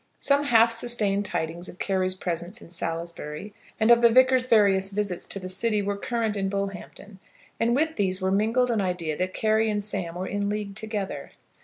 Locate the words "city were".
5.47-5.95